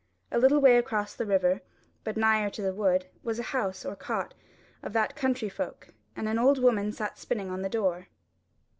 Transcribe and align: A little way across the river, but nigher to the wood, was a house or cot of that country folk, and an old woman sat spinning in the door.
A 0.31 0.39
little 0.39 0.59
way 0.59 0.77
across 0.77 1.13
the 1.13 1.27
river, 1.27 1.61
but 2.03 2.17
nigher 2.17 2.49
to 2.53 2.61
the 2.63 2.73
wood, 2.73 3.05
was 3.21 3.37
a 3.37 3.43
house 3.43 3.85
or 3.85 3.95
cot 3.95 4.33
of 4.81 4.93
that 4.93 5.15
country 5.15 5.47
folk, 5.47 5.89
and 6.15 6.27
an 6.27 6.39
old 6.39 6.57
woman 6.57 6.91
sat 6.91 7.19
spinning 7.19 7.53
in 7.53 7.61
the 7.61 7.69
door. 7.69 8.07